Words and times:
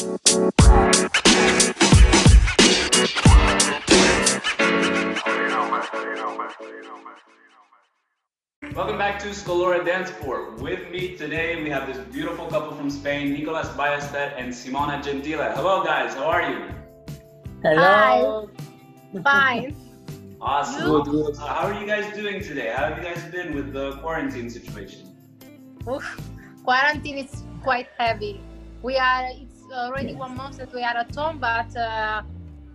Welcome 0.00 0.16
back 8.96 9.18
to 9.18 9.28
Scalora 9.28 9.84
Dance 9.84 10.08
Sport. 10.08 10.58
With 10.58 10.90
me 10.90 11.16
today, 11.18 11.62
we 11.62 11.68
have 11.68 11.86
this 11.86 11.98
beautiful 12.10 12.46
couple 12.46 12.74
from 12.74 12.88
Spain, 12.88 13.34
Nicolas 13.34 13.68
Ballester 13.68 14.32
and 14.38 14.50
Simona 14.54 15.04
Gentile. 15.04 15.52
Hello, 15.52 15.84
guys. 15.84 16.14
How 16.14 16.24
are 16.24 16.50
you? 16.50 16.64
Hello. 17.62 18.48
Hi. 19.12 19.22
Fine. 19.22 19.76
Awesome. 20.40 21.02
Good, 21.02 21.04
good. 21.10 21.36
Uh, 21.36 21.46
how 21.46 21.66
are 21.66 21.78
you 21.78 21.86
guys 21.86 22.10
doing 22.16 22.42
today? 22.42 22.72
How 22.74 22.88
have 22.88 22.96
you 22.96 23.04
guys 23.04 23.22
been 23.24 23.54
with 23.54 23.74
the 23.74 23.98
quarantine 23.98 24.48
situation? 24.48 25.14
Oof, 25.86 26.18
quarantine 26.64 27.18
is 27.18 27.42
quite 27.62 27.88
heavy. 27.98 28.40
We 28.82 28.96
are. 28.96 29.28
It's 29.70 29.78
already 29.78 30.14
one 30.16 30.36
month 30.36 30.56
that 30.56 30.72
we 30.72 30.82
are 30.82 30.96
at 30.96 31.14
home, 31.14 31.38
but 31.38 31.76
uh, 31.76 32.22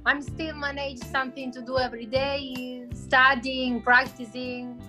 I'm 0.05 0.21
still 0.21 0.55
manage 0.55 0.99
something 0.99 1.51
to 1.51 1.61
do 1.61 1.77
every 1.77 2.05
day, 2.05 2.87
studying, 2.93 3.81
practicing 3.81 4.81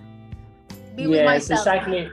be 0.95 1.01
yes, 1.03 1.09
with 1.09 1.25
myself. 1.25 1.59
exactly. 1.59 2.09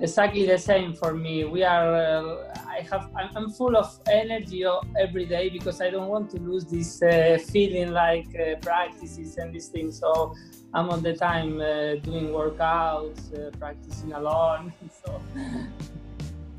Exactly 0.00 0.46
the 0.46 0.56
same 0.56 0.94
for 0.94 1.12
me. 1.12 1.44
We 1.44 1.64
are 1.64 1.94
uh, 1.94 2.62
i 2.66 2.80
have 2.90 3.10
i'm 3.14 3.50
full 3.50 3.76
of 3.76 3.88
energy 4.10 4.64
every 4.98 5.26
day 5.26 5.50
because 5.50 5.80
i 5.82 5.90
don't 5.90 6.08
want 6.08 6.30
to 6.30 6.38
lose 6.38 6.64
this 6.64 7.02
uh, 7.02 7.38
feeling 7.52 7.90
like 7.92 8.28
uh, 8.40 8.56
practices 8.62 9.36
and 9.36 9.52
these 9.54 9.68
things. 9.68 9.98
So 9.98 10.32
i'm 10.72 10.88
all 10.88 11.02
the 11.10 11.14
time 11.14 11.60
uh, 11.60 11.96
doing 12.08 12.28
workouts 12.28 13.22
uh, 13.34 13.50
practicing 13.58 14.14
alone. 14.14 14.72
So 15.04 15.20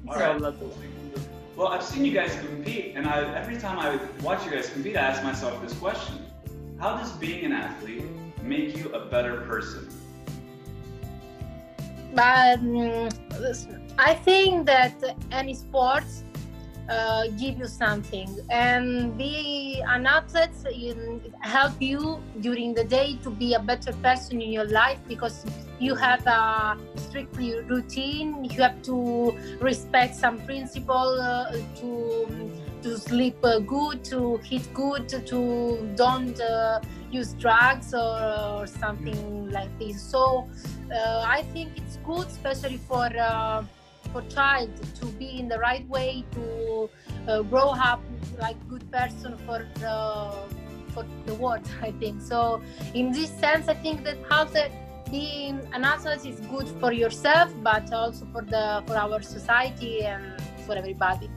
all 0.09 0.15
right. 0.15 0.39
Well 1.57 1.67
i've 1.67 1.83
seen 1.83 2.05
you 2.05 2.13
guys 2.13 2.33
compete 2.45 2.93
and 2.95 3.05
I, 3.05 3.35
every 3.35 3.57
time 3.57 3.77
i 3.79 3.99
watch 4.23 4.45
you 4.45 4.51
guys 4.51 4.69
compete 4.69 4.95
i 4.95 5.01
ask 5.01 5.23
myself 5.23 5.61
this 5.61 5.73
question. 5.77 6.27
How 6.79 6.95
does 6.95 7.11
being 7.13 7.43
an 7.43 7.53
athlete 7.53 8.03
make 8.43 8.77
you 8.77 8.89
a 8.93 9.05
better 9.05 9.41
person? 9.41 9.89
But 12.13 12.59
um, 12.59 13.09
I 13.97 14.13
think 14.13 14.67
that 14.67 14.93
any 15.31 15.55
sports 15.55 16.23
uh, 16.89 17.27
give 17.37 17.57
you 17.57 17.67
something. 17.67 18.29
And 18.49 19.17
be 19.17 19.81
an 19.87 20.05
athlete 20.05 20.51
help 21.41 21.81
you 21.81 22.21
during 22.39 22.73
the 22.73 22.83
day 22.83 23.17
to 23.23 23.29
be 23.29 23.53
a 23.53 23.59
better 23.59 23.93
person 23.93 24.41
in 24.41 24.51
your 24.51 24.65
life 24.65 24.99
because 25.07 25.45
you 25.79 25.95
have 25.95 26.25
a 26.27 26.77
strict 26.95 27.35
routine. 27.37 28.43
You 28.45 28.61
have 28.61 28.81
to 28.83 29.37
respect 29.59 30.15
some 30.15 30.39
principle 30.45 31.19
uh, 31.21 31.51
to 31.79 32.51
to 32.83 32.97
sleep 32.97 33.35
uh, 33.43 33.59
good 33.59 34.03
to 34.03 34.39
eat 34.49 34.67
good 34.73 35.09
to 35.09 35.93
don't 35.95 36.39
uh, 36.39 36.79
use 37.11 37.33
drugs 37.33 37.93
or, 37.93 38.19
or 38.59 38.67
something 38.67 39.49
like 39.49 39.71
this. 39.79 40.01
So 40.01 40.47
uh, 40.93 41.23
I 41.25 41.43
think 41.53 41.77
it's 41.77 41.97
good, 42.05 42.27
especially 42.27 42.77
for 42.77 43.09
uh, 43.19 43.63
for 44.17 44.29
child 44.29 44.69
to 44.99 45.05
be 45.21 45.39
in 45.39 45.47
the 45.47 45.59
right 45.59 45.87
way 45.87 46.25
to 46.31 46.89
uh, 47.27 47.41
grow 47.43 47.69
up 47.89 48.01
like 48.39 48.57
good 48.67 48.85
person 48.91 49.37
for 49.45 49.59
for 50.93 51.05
the 51.27 51.35
world. 51.35 51.65
I 51.89 51.91
think 52.01 52.21
so. 52.21 52.61
In 52.93 53.11
this 53.11 53.29
sense, 53.43 53.67
I 53.67 53.75
think 53.75 54.03
that 54.05 54.17
health 54.29 54.57
being 55.11 55.55
an 55.73 55.83
athlete 55.83 56.25
is 56.33 56.39
good 56.55 56.67
for 56.81 56.91
yourself, 56.91 57.49
but 57.61 57.93
also 57.93 58.25
for 58.33 58.41
the 58.53 58.83
for 58.87 58.95
our 59.05 59.21
society 59.21 59.95
and 60.03 60.23
for 60.65 60.73
everybody. 60.75 61.29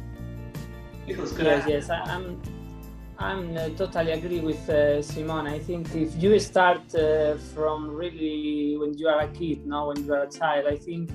Yes, 1.07 1.65
yes, 1.75 1.91
I, 1.91 1.99
I'm 2.15 2.27
I'm 3.19 3.43
uh, 3.57 3.69
totally 3.81 4.13
agree 4.13 4.41
with 4.41 4.63
uh, 4.71 5.03
Simone. 5.03 5.47
I 5.47 5.59
think 5.59 5.95
if 5.95 6.11
you 6.23 6.39
start 6.39 6.95
uh, 6.95 7.37
from 7.53 7.91
really 8.03 8.77
when 8.81 8.97
you 8.97 9.09
are 9.09 9.21
a 9.21 9.29
kid, 9.29 9.67
now 9.67 9.89
when 9.89 9.99
you 10.05 10.13
are 10.15 10.23
a 10.23 10.31
child, 10.31 10.65
I 10.67 10.77
think 10.77 11.11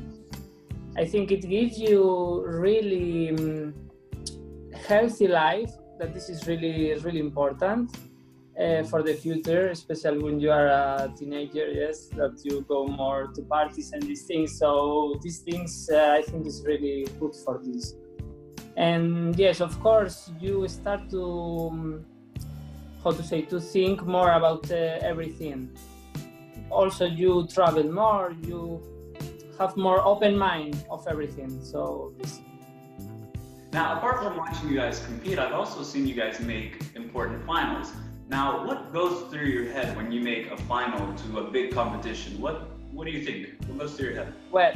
I 0.98 1.06
think 1.06 1.32
it 1.32 1.48
gives 1.48 1.78
you 1.78 2.46
really 2.46 3.30
um, 3.30 3.74
healthy 4.88 5.28
life. 5.28 5.72
That 6.00 6.14
this 6.14 6.30
is 6.30 6.46
really 6.48 6.94
really 7.00 7.20
important 7.20 7.96
uh, 8.60 8.84
for 8.84 9.02
the 9.02 9.14
future, 9.14 9.70
especially 9.70 10.20
when 10.20 10.40
you 10.40 10.52
are 10.52 10.68
a 10.68 11.14
teenager. 11.18 11.68
Yes, 11.68 12.08
that 12.16 12.40
you 12.44 12.62
go 12.68 12.86
more 12.88 13.28
to 13.28 13.42
parties 13.44 13.92
and 13.94 14.04
these 14.04 14.24
things. 14.24 14.58
So 14.58 15.20
these 15.22 15.40
things 15.40 15.90
uh, 15.92 16.18
I 16.20 16.22
think 16.22 16.46
is 16.46 16.64
really 16.66 17.08
good 17.20 17.36
for 17.46 17.62
this 17.64 17.96
and 18.78 19.38
yes 19.38 19.62
of 19.62 19.80
course 19.80 20.32
you 20.40 20.68
start 20.68 21.10
to 21.10 21.70
um, 21.72 22.06
how 23.04 23.12
to 23.12 23.24
say 23.24 23.42
to 23.42 23.60
think 23.60 24.06
more 24.06 24.32
about 24.32 24.70
uh, 24.72 25.00
everything 25.02 25.70
also 26.70 27.06
you 27.06 27.48
travel 27.48 27.84
more 27.84 28.36
you 28.42 28.82
have 29.60 29.76
more 29.78 30.06
open 30.06 30.38
mind 30.38 30.86
of 30.90 31.06
everything 31.08 31.64
so 31.64 32.14
now 33.74 33.98
apart 33.98 34.24
from 34.24 34.38
watching 34.38 34.70
you 34.70 34.76
guys 34.76 35.04
compete 35.06 35.38
i've 35.40 35.54
also 35.54 35.84
seen 35.84 36.08
you 36.08 36.16
guys 36.16 36.40
make 36.40 36.86
important 36.96 37.46
finals. 37.46 37.94
Now 38.28 38.66
what 38.66 38.92
goes 38.92 39.32
through 39.32 39.46
your 39.48 39.72
head 39.72 39.96
when 39.96 40.12
you 40.12 40.22
make 40.22 40.52
a 40.52 40.58
final 40.58 41.14
to 41.14 41.40
a 41.40 41.44
big 41.44 41.72
competition? 41.72 42.42
What 42.42 42.70
what 42.92 43.06
do 43.06 43.12
you 43.12 43.24
think? 43.24 43.50
What 43.68 43.80
goes 43.80 43.96
through 43.96 44.10
your 44.10 44.24
head? 44.24 44.34
Well 44.52 44.74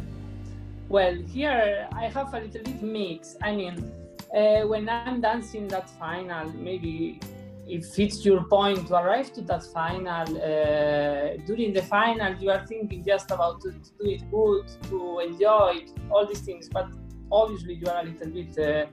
well, 0.90 1.16
here 1.16 1.88
I 1.92 2.06
have 2.08 2.34
a 2.34 2.40
little 2.40 2.64
bit 2.64 2.82
mix. 2.82 3.36
I 3.44 3.56
mean, 3.56 3.92
uh, 4.36 4.62
when 4.62 4.90
I'm 4.90 5.22
dancing 5.22 5.68
that 5.68 5.88
final, 5.88 6.50
maybe 6.54 7.20
if 7.70 8.00
it's 8.00 8.26
your 8.26 8.44
point 8.44 8.88
to 8.88 8.96
arrive 8.96 9.32
to 9.34 9.42
that 9.42 9.64
final, 9.64 10.28
uh, 10.38 11.38
during 11.46 11.72
the 11.74 11.84
final, 11.84 12.34
you 12.36 12.50
are 12.50 12.66
thinking 12.66 13.04
just 13.06 13.30
about 13.32 13.62
to, 13.62 13.72
to, 13.72 13.92
do 14.00 14.10
it 14.10 14.32
good, 14.32 14.66
to 14.90 15.20
enjoy 15.20 15.82
it, 15.82 15.92
all 16.10 16.26
these 16.26 16.42
things. 16.42 16.68
But 16.68 16.90
obviously, 17.32 17.76
you 17.76 17.88
are 17.88 18.02
a 18.02 18.04
little 18.04 18.30
bit 18.30 18.58
uh, 18.58 18.86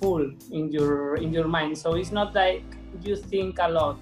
full 0.00 0.30
in 0.50 0.72
your 0.72 1.16
in 1.16 1.32
your 1.32 1.46
mind. 1.46 1.78
So 1.78 1.94
it's 1.94 2.12
not 2.12 2.34
like 2.34 2.64
you 3.02 3.16
think 3.16 3.58
a 3.60 3.68
lot. 3.68 3.98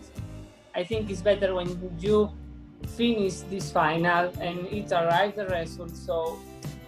I 0.74 0.84
think 0.84 1.10
it's 1.10 1.22
better 1.22 1.54
when 1.54 1.68
you 1.98 2.30
finish 2.96 3.40
this 3.50 3.70
final 3.70 4.32
and 4.40 4.66
it 4.66 4.90
arrives 4.92 5.36
the 5.36 5.46
result. 5.46 5.94
So 5.94 6.38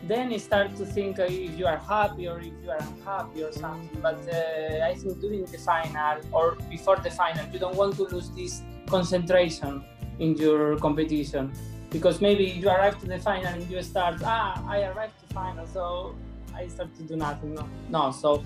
then 0.06 0.30
you 0.30 0.38
start 0.38 0.76
to 0.76 0.84
think 0.84 1.18
if 1.18 1.58
you 1.58 1.66
are 1.66 1.78
happy 1.78 2.28
or 2.28 2.38
if 2.38 2.52
you 2.62 2.70
are 2.70 2.78
unhappy 2.78 3.42
or 3.42 3.52
something. 3.52 3.98
But 4.02 4.20
uh, 4.28 4.84
I 4.84 4.94
think 4.94 5.20
during 5.20 5.44
the 5.44 5.58
final 5.58 6.20
or 6.32 6.56
before 6.70 6.96
the 6.96 7.10
final, 7.10 7.46
you 7.52 7.58
don't 7.58 7.76
want 7.76 7.96
to 7.96 8.04
lose 8.04 8.30
this 8.30 8.62
concentration 8.86 9.84
in 10.18 10.36
your 10.36 10.76
competition 10.78 11.52
because 11.90 12.20
maybe 12.20 12.44
you 12.44 12.68
arrive 12.68 12.98
to 13.00 13.06
the 13.06 13.18
final 13.18 13.46
and 13.46 13.68
you 13.70 13.82
start 13.82 14.16
ah 14.24 14.62
I 14.68 14.82
arrived 14.82 15.16
to 15.22 15.34
final 15.34 15.66
so 15.66 16.14
I 16.54 16.68
start 16.68 16.94
to 16.96 17.02
do 17.02 17.16
nothing. 17.16 17.54
No, 17.54 17.66
no. 17.88 18.10
So 18.10 18.44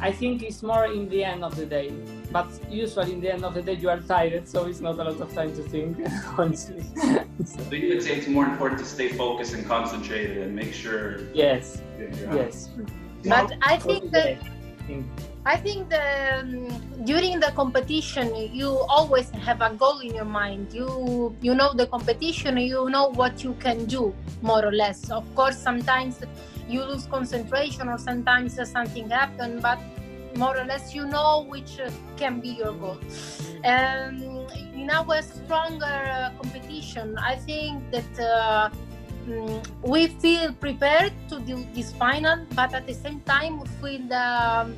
I 0.00 0.10
think 0.12 0.42
it's 0.42 0.62
more 0.62 0.86
in 0.86 1.08
the 1.08 1.24
end 1.24 1.44
of 1.44 1.56
the 1.56 1.66
day. 1.66 1.92
But 2.30 2.48
usually 2.70 3.12
in 3.12 3.20
the 3.20 3.32
end 3.32 3.44
of 3.44 3.54
the 3.54 3.62
day 3.62 3.74
you 3.74 3.88
are 3.90 4.00
tired, 4.00 4.48
so 4.48 4.66
it's 4.66 4.80
not 4.80 4.98
a 4.98 5.04
lot 5.04 5.20
of 5.20 5.32
time 5.34 5.54
to 5.54 5.62
think, 5.62 5.98
honestly. 6.38 6.82
so 7.44 7.62
you 7.70 7.88
would 7.88 8.02
say 8.02 8.16
it's 8.16 8.28
more 8.28 8.46
important 8.46 8.80
to 8.80 8.86
stay 8.86 9.08
focused 9.08 9.54
and 9.54 9.66
concentrated 9.66 10.38
and 10.38 10.54
make 10.54 10.72
sure. 10.72 11.20
Yes. 11.34 11.82
Yes. 12.32 12.70
But 13.24 13.52
I 13.62 13.78
think 13.78 14.10
that. 14.12 14.38
I 15.44 15.56
think 15.56 15.88
that 15.88 16.44
um, 16.44 16.68
during 17.04 17.40
the 17.40 17.50
competition, 17.56 18.30
you 18.54 18.68
always 18.88 19.28
have 19.30 19.60
a 19.60 19.74
goal 19.74 19.98
in 19.98 20.14
your 20.14 20.24
mind. 20.24 20.72
You 20.72 21.34
you 21.40 21.54
know 21.54 21.72
the 21.74 21.86
competition. 21.86 22.58
You 22.58 22.88
know 22.90 23.08
what 23.08 23.42
you 23.42 23.54
can 23.58 23.86
do, 23.86 24.14
more 24.40 24.64
or 24.64 24.70
less. 24.70 25.10
Of 25.10 25.26
course, 25.34 25.58
sometimes 25.58 26.22
you 26.72 26.82
lose 26.84 27.06
concentration 27.06 27.88
or 27.88 27.98
sometimes 27.98 28.58
something 28.70 29.10
happens, 29.10 29.62
but 29.62 29.78
more 30.36 30.56
or 30.56 30.64
less 30.64 30.94
you 30.94 31.06
know 31.06 31.44
which 31.48 31.78
uh, 31.78 31.90
can 32.16 32.40
be 32.40 32.48
your 32.48 32.72
goal. 32.72 32.98
And 33.64 34.22
in 34.74 34.90
our 34.90 35.20
stronger 35.22 35.84
uh, 35.84 36.30
competition, 36.40 37.16
I 37.18 37.36
think 37.36 37.82
that 37.90 38.18
uh, 38.18 38.70
mm, 39.26 39.66
we 39.82 40.08
feel 40.08 40.52
prepared 40.54 41.12
to 41.28 41.40
do 41.40 41.66
this 41.74 41.92
final, 41.92 42.46
but 42.54 42.74
at 42.74 42.86
the 42.86 42.94
same 42.94 43.20
time 43.20 43.60
we 43.60 43.68
feel 43.80 44.12
um, 44.14 44.74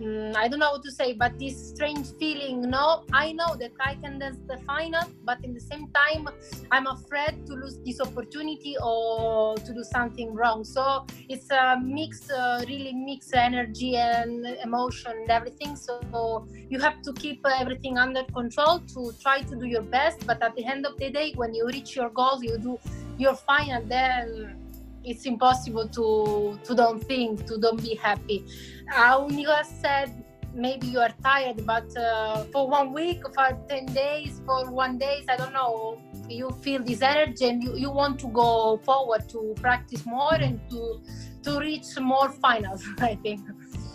mm, 0.00 0.36
I 0.36 0.48
don't 0.48 0.58
know 0.58 0.72
what 0.72 0.82
to 0.82 0.90
say, 0.90 1.12
but 1.12 1.38
this 1.38 1.70
strange 1.70 2.06
feeling. 2.18 2.62
No, 2.62 3.04
I 3.12 3.32
know 3.32 3.54
that 3.56 3.72
I 3.80 3.94
can 3.96 4.18
dance 4.18 4.38
the 4.48 4.58
final, 4.58 5.02
but 5.24 5.44
in 5.44 5.54
the 5.54 5.60
same 5.60 5.88
time, 5.92 6.28
I'm 6.70 6.86
afraid 6.86 7.46
to 7.46 7.52
lose 7.54 7.78
this 7.84 8.00
opportunity 8.00 8.76
or 8.82 9.56
to 9.56 9.74
do 9.74 9.84
something 9.84 10.34
wrong. 10.34 10.64
So 10.64 11.06
it's 11.28 11.50
a 11.50 11.78
mix, 11.82 12.30
uh, 12.30 12.64
really 12.66 12.92
mix 12.92 13.32
energy 13.32 13.96
and 13.96 14.46
emotion 14.64 15.12
and 15.12 15.30
everything. 15.30 15.76
So 15.76 16.46
you 16.68 16.78
have 16.80 17.02
to 17.02 17.12
keep 17.12 17.44
everything 17.46 17.98
under 17.98 18.24
control 18.24 18.80
to 18.94 19.12
try 19.20 19.42
to 19.42 19.56
do 19.56 19.66
your 19.66 19.82
best. 19.82 20.26
But 20.26 20.42
at 20.42 20.54
the 20.56 20.64
end 20.64 20.86
of 20.86 20.96
the 20.98 21.10
day, 21.10 21.32
when 21.36 21.54
you 21.54 21.66
reach 21.66 21.96
your 21.96 22.10
goal, 22.10 22.42
you 22.42 22.58
do 22.58 22.78
your 23.18 23.34
final. 23.34 23.82
Then 23.84 24.59
it's 25.04 25.26
impossible 25.26 25.88
to 25.88 26.58
to 26.64 26.74
don't 26.74 27.02
think 27.04 27.46
to 27.46 27.58
don't 27.58 27.82
be 27.82 27.94
happy. 27.94 28.44
How 28.88 29.26
Nicolas 29.28 29.68
said 29.80 30.24
maybe 30.54 30.88
you 30.88 30.98
are 31.00 31.12
tired 31.22 31.64
but 31.64 31.96
uh, 31.96 32.44
for 32.52 32.68
one 32.68 32.92
week 32.92 33.22
for 33.34 33.56
10 33.68 33.86
days 33.86 34.40
for 34.44 34.70
one 34.70 34.98
days 34.98 35.24
i 35.28 35.36
don't 35.36 35.52
know 35.52 36.00
you 36.28 36.50
feel 36.62 36.82
this 36.82 37.02
energy 37.02 37.48
and 37.48 37.62
you, 37.62 37.76
you 37.76 37.90
want 37.90 38.18
to 38.18 38.26
go 38.28 38.80
forward 38.84 39.28
to 39.28 39.54
practice 39.60 40.04
more 40.04 40.34
and 40.34 40.60
to 40.68 41.00
to 41.42 41.58
reach 41.60 41.86
more 42.00 42.30
finals 42.30 42.84
i 42.98 43.14
think. 43.14 43.40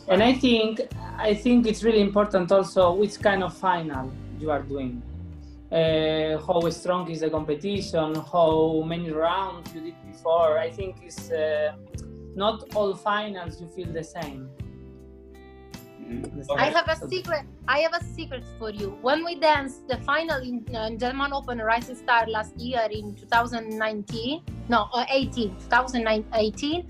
And 0.08 0.24
i 0.24 0.34
think 0.34 0.82
i 1.18 1.34
think 1.34 1.68
it's 1.68 1.84
really 1.84 2.02
important 2.02 2.52
also 2.52 2.94
which 2.94 3.20
kind 3.20 3.44
of 3.44 3.56
final 3.58 4.12
you 4.40 4.52
are 4.52 4.62
doing 4.62 5.02
uh, 5.72 6.38
how 6.46 6.70
strong 6.70 7.10
is 7.10 7.22
the 7.22 7.30
competition 7.30 8.16
how 8.16 8.84
many 8.86 9.12
rounds 9.12 9.74
you 9.74 9.82
did 9.82 9.96
before 10.12 10.58
i 10.58 10.70
think 10.70 10.98
it's 11.04 11.32
uh, 11.32 11.74
not 12.36 12.64
all 12.76 12.94
finals 12.96 13.60
you 13.62 13.68
feel 13.68 13.92
the 13.92 14.04
same 14.04 14.50
Mm-hmm. 16.08 16.60
I 16.60 16.66
have 16.66 16.88
a 16.88 17.08
secret. 17.08 17.46
I 17.68 17.80
have 17.80 17.94
a 17.94 18.04
secret 18.04 18.44
for 18.60 18.70
you. 18.70 18.98
When 19.02 19.26
we 19.26 19.40
danced 19.40 19.88
the 19.88 19.98
final 19.98 20.38
in 20.42 20.64
uh, 20.76 20.92
German 20.92 21.34
Open 21.34 21.58
Rising 21.58 21.96
Star 21.96 22.28
last 22.28 22.56
year 22.60 22.88
in 22.92 23.16
2019, 23.16 24.42
no, 24.70 24.88
uh, 24.94 25.06
18, 25.10 25.56
2018. 25.70 26.88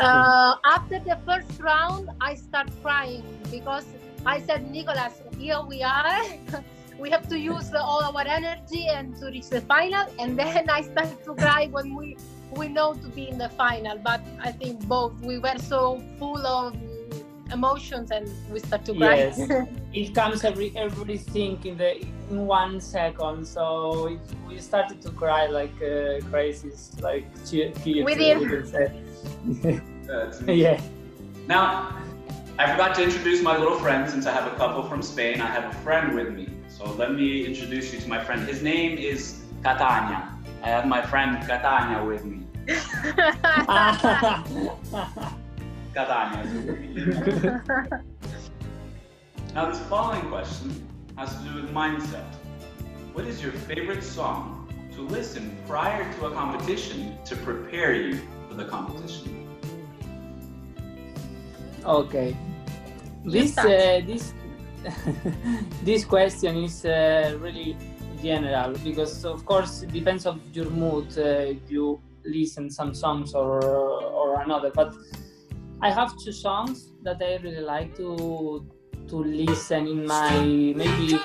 Uh, 0.00 0.56
after 0.64 0.98
the 1.00 1.18
first 1.26 1.60
round, 1.60 2.08
I 2.20 2.34
start 2.34 2.70
crying 2.82 3.24
because 3.50 3.84
I 4.24 4.40
said, 4.40 4.70
Nicolas, 4.70 5.20
here 5.38 5.60
we 5.60 5.82
are. 5.82 6.22
we 6.98 7.10
have 7.10 7.28
to 7.28 7.38
use 7.38 7.72
all 7.74 8.02
our 8.04 8.26
energy 8.26 8.86
and 8.88 9.16
to 9.16 9.26
reach 9.26 9.48
the 9.48 9.60
final. 9.60 10.06
And 10.18 10.38
then 10.38 10.68
I 10.70 10.82
start 10.82 11.24
to 11.24 11.34
cry 11.34 11.68
when 11.70 11.94
we 11.94 12.16
we 12.52 12.68
know 12.68 12.94
to 12.94 13.08
be 13.08 13.28
in 13.28 13.38
the 13.38 13.48
final. 13.50 13.98
But 13.98 14.20
I 14.42 14.52
think 14.52 14.86
both 14.86 15.12
we 15.20 15.38
were 15.38 15.58
so 15.58 16.02
full 16.18 16.46
of 16.46 16.76
emotions 17.52 18.10
and 18.10 18.28
we 18.50 18.60
start 18.60 18.84
to 18.86 18.94
cry. 18.94 19.16
Yes, 19.16 19.40
it 19.92 20.14
comes 20.14 20.44
every 20.44 20.72
everything 20.76 21.58
in 21.64 21.76
the 21.76 22.00
in 22.30 22.46
one 22.46 22.80
second. 22.80 23.46
So 23.46 24.06
it, 24.06 24.20
we 24.48 24.58
started 24.58 25.00
to 25.02 25.10
cry 25.10 25.46
like 25.46 25.76
uh, 25.82 26.20
crazy, 26.30 26.72
like 27.00 27.26
kids. 27.46 27.78
Within. 27.84 28.40
yeah. 30.46 30.80
Now, 31.46 31.96
I 32.58 32.70
forgot 32.70 32.94
to 32.96 33.04
introduce 33.04 33.42
my 33.42 33.56
little 33.56 33.78
friend 33.78 34.10
since 34.10 34.26
I 34.26 34.32
have 34.32 34.50
a 34.52 34.56
couple 34.56 34.82
from 34.84 35.02
Spain. 35.02 35.40
I 35.40 35.46
have 35.46 35.70
a 35.72 35.74
friend 35.78 36.14
with 36.14 36.32
me. 36.32 36.45
So 36.76 36.84
let 36.92 37.14
me 37.14 37.46
introduce 37.46 37.90
you 37.94 38.00
to 38.00 38.06
my 38.06 38.22
friend. 38.22 38.46
His 38.46 38.62
name 38.62 38.98
is 38.98 39.40
Catania. 39.62 40.30
I 40.62 40.68
have 40.68 40.86
my 40.86 41.00
friend 41.00 41.42
Catania 41.48 42.04
with 42.04 42.26
me. 42.26 42.42
Catania. 45.94 46.44
now, 49.54 49.70
this 49.70 49.80
following 49.88 50.28
question 50.28 50.86
has 51.16 51.34
to 51.38 51.44
do 51.44 51.54
with 51.54 51.72
mindset. 51.72 52.26
What 53.14 53.24
is 53.24 53.42
your 53.42 53.52
favorite 53.52 54.04
song 54.04 54.68
to 54.96 55.00
listen 55.00 55.56
prior 55.66 56.12
to 56.18 56.26
a 56.26 56.30
competition 56.32 57.16
to 57.24 57.36
prepare 57.36 57.94
you 57.94 58.20
for 58.50 58.54
the 58.54 58.66
competition? 58.66 59.48
Okay. 61.86 62.36
This 63.24 63.56
uh, 63.56 64.02
this 64.06 64.34
this 65.82 66.04
question 66.04 66.56
is 66.64 66.84
uh, 66.84 67.36
really 67.40 67.76
general 68.22 68.72
because 68.84 69.24
of 69.24 69.44
course 69.44 69.82
it 69.82 69.92
depends 69.92 70.26
of 70.26 70.40
your 70.54 70.70
mood 70.70 71.06
uh, 71.18 71.52
you 71.68 72.00
listen 72.24 72.70
some 72.70 72.94
songs 72.94 73.34
or 73.34 73.62
or 73.64 74.40
another 74.42 74.70
but 74.74 74.92
I 75.80 75.90
have 75.90 76.16
two 76.24 76.32
songs 76.32 76.92
that 77.02 77.18
I 77.20 77.36
really 77.42 77.60
like 77.60 77.94
to 77.96 78.66
to 79.08 79.16
listen 79.16 79.86
in 79.86 80.06
my 80.06 80.38
maybe 80.74 81.18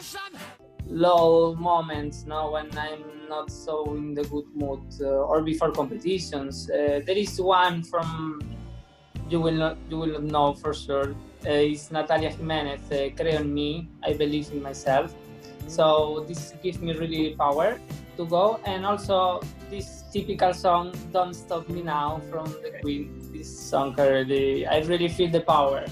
low 0.85 1.55
moments 1.55 2.25
now 2.25 2.51
when 2.51 2.69
I'm 2.77 3.27
not 3.29 3.49
so 3.49 3.95
in 3.95 4.13
the 4.13 4.23
good 4.25 4.45
mood 4.53 4.83
uh, 5.01 5.05
or 5.05 5.41
before 5.41 5.71
competitions. 5.71 6.69
Uh, 6.69 6.99
there 7.05 7.17
is 7.17 7.39
one 7.39 7.83
from 7.83 8.39
you 9.29 9.39
will 9.39 9.55
not 9.55 9.77
you 9.89 9.97
will 9.97 10.19
not 10.19 10.23
know 10.23 10.53
for 10.53 10.73
sure. 10.73 11.15
Uh, 11.45 11.71
it's 11.71 11.91
Natalia 11.91 12.29
Jimenez, 12.29 12.81
uh, 12.91 13.09
Creo 13.17 13.39
en 13.39 13.53
mí, 13.53 13.87
I 14.03 14.13
believe 14.13 14.51
in 14.51 14.61
myself. 14.61 15.13
So 15.67 16.25
this 16.27 16.53
gives 16.61 16.79
me 16.79 16.93
really 16.93 17.35
power 17.35 17.79
to 18.17 18.25
go 18.25 18.59
and 18.65 18.85
also 18.85 19.41
this 19.69 20.03
typical 20.11 20.53
song 20.53 20.93
"Don't 21.11 21.33
Stop 21.33 21.69
Me 21.69 21.81
Now" 21.81 22.21
from 22.29 22.45
the 22.61 22.71
Queen 22.81 23.09
this 23.33 23.47
song 23.47 23.95
already. 23.97 24.67
I 24.67 24.83
really 24.83 25.07
feel 25.07 25.31
the 25.31 25.41
power. 25.41 25.85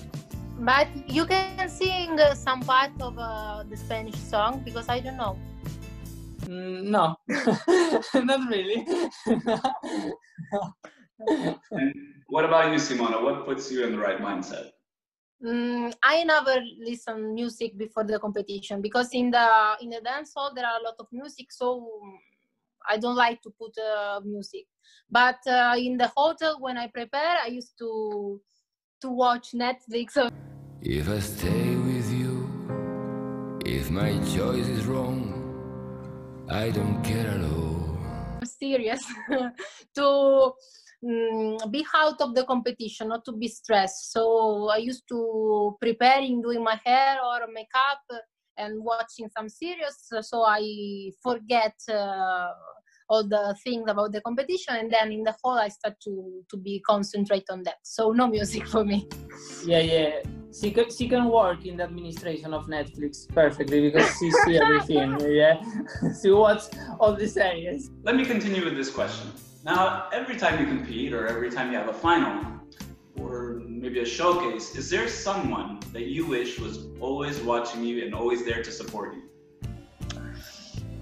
But 0.60 0.89
you 1.07 1.25
can 1.25 1.69
sing 1.69 2.19
uh, 2.19 2.36
some 2.36 2.62
part 2.62 2.92
of 3.00 3.18
uh, 3.18 3.63
the 3.63 3.77
Spanish 3.77 4.19
song 4.19 4.62
because 4.66 4.89
I 4.89 5.00
don't 5.00 5.16
know. 5.16 5.39
Mm, 6.44 6.92
no, 6.92 7.16
not 8.27 8.50
really. 8.51 8.83
and 12.30 12.34
what 12.34 12.46
about 12.46 12.72
you, 12.72 12.78
Simona? 12.78 13.22
What 13.22 13.46
puts 13.46 13.72
you 13.72 13.86
in 13.86 13.92
the 13.94 13.98
right 13.98 14.20
mindset? 14.20 14.72
Mm, 15.44 15.94
I 16.04 16.24
never 16.24 16.62
listen 16.80 17.34
music 17.34 17.78
before 17.78 18.04
the 18.04 18.20
competition 18.20 18.81
because 18.81 19.10
in 19.14 19.31
the 19.31 19.78
in 19.81 19.90
the 19.90 20.02
dance 20.02 20.34
hall 20.36 20.52
there 20.54 20.66
are 20.66 20.80
a 20.80 20.84
lot 20.84 20.96
of 21.00 21.08
music, 21.12 21.52
so 21.52 21.88
I 22.88 22.98
don't 22.98 23.16
like 23.16 23.42
to 23.44 23.50
put 23.52 23.78
uh, 23.78 24.20
music. 24.26 24.68
But 25.10 25.40
uh, 25.48 25.76
in 25.78 25.98
the 25.98 26.12
hotel, 26.16 26.58
when 26.60 26.78
I 26.78 26.88
prepare, 26.88 27.38
I 27.42 27.48
used 27.48 27.78
to 27.80 28.42
to 29.02 29.10
watch 29.10 29.52
Netflix. 29.54 30.18
If 30.81 31.10
I 31.10 31.20
stay 31.20 31.76
with 31.76 32.12
you, 32.14 32.48
if 33.66 33.92
my 33.92 34.12
choice 34.36 34.68
is 34.68 34.86
wrong, 34.86 35.34
I 36.50 36.70
don't 36.72 37.04
care 37.04 37.28
at 37.28 37.44
all. 37.44 37.98
Serious 38.44 39.04
to 39.96 40.54
um, 41.07 41.57
be 41.72 41.86
out 41.96 42.22
of 42.22 42.36
the 42.36 42.44
competition, 42.44 43.10
not 43.10 43.24
to 43.25 43.31
be 43.31 43.48
stressed. 43.48 44.12
So 44.12 44.69
I 44.69 44.78
used 44.78 45.04
to 45.10 45.78
preparing, 45.81 46.42
doing 46.42 46.63
my 46.63 46.80
hair 46.86 47.18
or 47.24 47.48
makeup, 47.54 48.24
and 48.57 48.84
watching 48.84 49.30
some 49.30 49.48
series, 49.48 49.96
so 50.22 50.44
I 50.44 51.12
forget. 51.24 51.75
Uh, 51.90 52.50
all 53.10 53.28
the 53.28 53.56
things 53.63 53.90
about 53.90 54.12
the 54.12 54.22
competition 54.22 54.75
and 54.75 54.92
then 54.92 55.12
in 55.12 55.24
the 55.24 55.36
hall 55.44 55.57
i 55.57 55.68
start 55.68 55.96
to 56.00 56.44
to 56.50 56.57
be 56.57 56.80
concentrate 56.88 57.44
on 57.50 57.63
that. 57.63 57.78
So 57.84 58.12
no 58.12 58.28
music 58.28 58.68
for 58.68 58.86
me. 58.86 59.07
Yeah 59.66 59.80
yeah. 59.80 60.12
She 60.60 60.72
can, 60.72 60.90
she 60.92 61.07
can 61.07 61.25
work 61.30 61.66
in 61.66 61.78
the 61.78 61.84
administration 61.84 62.54
of 62.54 62.68
netflix 62.68 63.28
perfectly 63.28 63.81
because 63.90 64.07
she 64.19 64.31
see 64.31 64.57
everything 64.57 65.19
yeah? 65.42 65.62
She 66.21 66.30
watch 66.31 66.64
all 67.00 67.16
the 67.16 67.28
series. 67.28 67.90
Let 68.04 68.16
me 68.16 68.26
continue 68.26 68.64
with 68.64 68.76
this 68.76 68.92
question 68.92 69.31
now 69.63 70.07
every 70.13 70.37
time 70.37 70.59
you 70.59 70.68
compete 70.68 71.13
or 71.13 71.28
every 71.28 71.49
time 71.49 71.71
you 71.71 71.78
have 71.78 71.89
a 71.89 71.94
final 71.94 72.59
or 73.19 73.61
maybe 73.68 73.99
a 73.99 74.06
showcase 74.06 74.75
is 74.75 74.89
there 74.89 75.07
someone 75.07 75.80
that 75.92 76.07
you 76.07 76.25
wish 76.25 76.59
was 76.59 76.87
always 76.99 77.39
watching 77.42 77.83
you 77.83 78.06
and 78.06 78.16
always 78.16 78.45
there 78.45 78.63
to 78.63 78.71
support 78.71 79.16
you? 79.16 79.23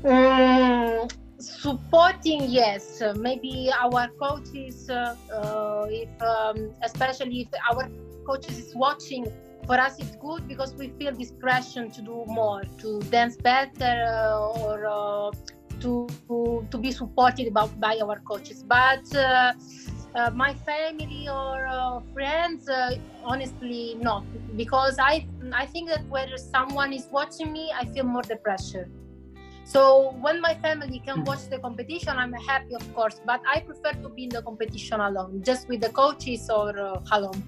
Mm, 0.04 1.12
supporting 1.40 2.50
yes. 2.50 3.02
Maybe 3.16 3.70
our 3.80 4.08
coaches 4.20 4.90
uh, 4.90 5.16
uh, 5.34 5.86
if 5.90 6.10
um, 6.22 6.74
especially 6.84 7.42
if 7.42 7.50
our 7.70 7.90
coaches 8.26 8.58
is 8.58 8.76
watching 8.76 9.26
for 9.66 9.76
us 9.76 10.00
it's 10.00 10.16
good 10.16 10.48
because 10.48 10.74
we 10.76 10.90
feel 11.00 11.14
this 11.14 11.32
pressure 11.32 11.88
to 11.90 12.02
do 12.02 12.24
more 12.28 12.64
to 12.78 13.00
dance 13.10 13.36
better 13.38 14.06
uh, 14.08 14.62
or 14.62 14.86
uh, 14.86 15.32
to, 15.80 16.08
to, 16.72 16.78
be 16.78 16.92
supported 16.92 17.54
by, 17.54 17.68
by 17.78 18.00
our 18.04 18.20
coaches 18.20 18.64
but 18.68 19.16
uh, 19.16 19.54
my 20.34 20.54
family 20.54 21.28
or 21.30 22.04
friends 22.14 22.70
honestly 23.24 23.96
not 24.00 24.24
because 24.56 24.98
i 25.00 25.28
i 25.54 25.66
think 25.66 25.90
that 25.90 26.04
when 26.08 26.30
someone 26.38 26.94
is 26.94 27.08
watching 27.12 27.52
me 27.52 27.72
i 27.76 27.86
feel 27.86 28.04
more 28.04 28.24
the 28.24 28.38
pressure 28.38 28.88
so 29.68 30.16
when 30.22 30.40
my 30.40 30.54
family 30.56 31.02
can 31.06 31.26
watch 31.26 31.50
the 31.50 31.60
competition, 31.60 32.14
I'm 32.16 32.32
happy, 32.32 32.74
of 32.74 32.94
course. 32.94 33.20
But 33.26 33.42
I 33.46 33.60
prefer 33.60 33.92
to 34.02 34.08
be 34.08 34.24
in 34.24 34.30
the 34.30 34.42
competition 34.42 35.02
alone, 35.02 35.44
just 35.44 35.68
with 35.68 35.82
the 35.82 35.90
coaches 35.90 36.50
or 36.50 36.80
uh, 36.80 37.02
alone. 37.12 37.44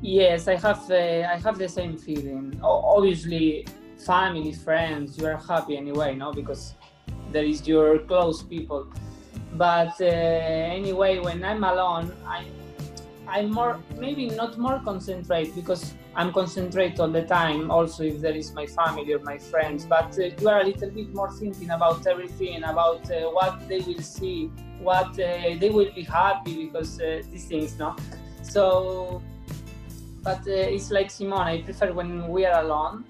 Yes, 0.00 0.48
I 0.48 0.56
have. 0.56 0.90
Uh, 0.90 1.28
I 1.34 1.36
have 1.44 1.58
the 1.58 1.68
same 1.68 1.98
feeling. 1.98 2.58
obviously, 2.62 3.66
family, 3.98 4.52
friends, 4.52 5.18
you 5.18 5.26
are 5.26 5.36
happy 5.36 5.76
anyway, 5.76 6.14
no? 6.14 6.32
Because 6.32 6.74
there 7.32 7.44
is 7.44 7.66
your 7.66 7.98
close 8.00 8.42
people. 8.42 8.86
But 9.54 10.00
uh, 10.00 10.04
anyway, 10.04 11.18
when 11.18 11.44
I'm 11.44 11.64
alone, 11.64 12.12
I 12.26 12.46
I'm 13.26 13.50
more 13.50 13.80
maybe 13.98 14.26
not 14.26 14.58
more 14.58 14.80
concentrate 14.84 15.54
because 15.54 15.94
I'm 16.14 16.32
concentrate 16.32 17.00
all 17.00 17.08
the 17.08 17.22
time. 17.22 17.70
Also, 17.70 18.04
if 18.04 18.20
there 18.20 18.34
is 18.34 18.52
my 18.52 18.66
family 18.66 19.12
or 19.12 19.20
my 19.20 19.38
friends, 19.38 19.86
but 19.86 20.16
uh, 20.18 20.30
you 20.38 20.48
are 20.48 20.60
a 20.60 20.64
little 20.64 20.90
bit 20.90 21.14
more 21.14 21.30
thinking 21.32 21.70
about 21.70 22.06
everything, 22.06 22.62
about 22.62 23.10
uh, 23.10 23.30
what 23.30 23.68
they 23.68 23.80
will 23.80 24.02
see, 24.02 24.50
what 24.80 25.10
uh, 25.18 25.56
they 25.58 25.70
will 25.72 25.92
be 25.94 26.02
happy 26.02 26.66
because 26.66 27.00
uh, 27.00 27.22
these 27.30 27.46
things, 27.46 27.78
no. 27.78 27.96
So 28.42 29.22
but 30.22 30.40
uh, 30.48 30.74
it's 30.74 30.90
like 30.90 31.10
Simone. 31.10 31.46
I 31.46 31.62
prefer 31.62 31.92
when 31.92 32.28
we 32.28 32.46
are 32.46 32.62
alone, 32.62 33.04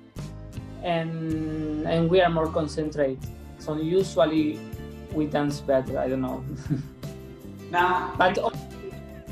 and 0.83 1.87
and 1.87 2.11
we 2.11 2.21
are 2.21 2.31
more 2.31 2.49
concentrated. 2.49 3.19
So 3.65 3.77
usually 3.81 4.61
we 5.15 5.27
dance 5.27 5.61
better. 5.61 5.99
I 5.99 6.07
don't 6.09 6.21
know. 6.21 6.45
now, 7.71 8.15
but 8.19 8.39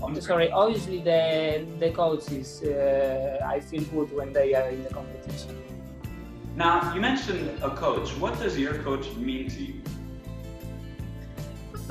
I'm 0.02 0.18
sorry. 0.22 0.50
Obviously, 0.50 1.00
the 1.02 1.66
the 1.78 1.90
coaches, 1.90 2.62
uh, 2.62 3.44
I 3.44 3.60
feel 3.60 3.84
good 3.94 4.10
when 4.16 4.32
they 4.32 4.54
are 4.54 4.68
in 4.70 4.82
the 4.84 4.88
competition. 4.88 5.52
Now, 6.56 6.94
you 6.94 7.00
mentioned 7.02 7.62
a 7.62 7.70
coach. 7.70 8.08
What 8.22 8.38
does 8.38 8.58
your 8.58 8.74
coach 8.82 9.06
mean 9.16 9.50
to 9.50 9.60
you? 9.68 9.82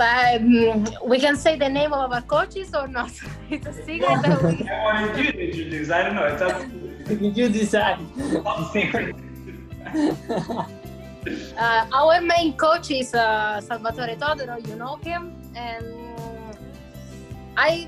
Um, 0.01 0.87
we 1.05 1.19
can 1.19 1.35
say 1.35 1.57
the 1.57 1.69
name 1.69 1.93
of 1.93 2.11
our 2.11 2.21
coaches 2.23 2.73
or 2.73 2.87
not? 2.87 3.11
it's 3.51 3.67
a 3.67 3.73
secret. 3.85 4.17
that 4.23 4.41
we... 4.41 4.67
I 4.77 4.83
wanted 4.83 5.25
you 5.25 5.31
to 5.31 5.39
introduce. 5.47 5.91
I 5.91 6.01
don't 6.03 6.15
know. 6.15 6.25
It's 6.25 6.41
up 6.41 6.57
to 7.05 7.13
you. 7.13 7.29
you 7.37 7.49
decide. 7.49 7.99
Uh, 11.57 11.85
our 11.93 12.21
main 12.21 12.53
coach 12.57 12.89
is 12.91 13.13
uh, 13.13 13.61
Salvatore 13.61 14.15
Todaro. 14.15 14.65
You 14.67 14.75
know 14.75 14.95
him, 14.97 15.35
and 15.55 15.85
I. 17.57 17.87